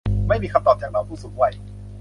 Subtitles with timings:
[0.27, 1.53] ไม่มีคำตอบจากเหล่าผู้สูงวัย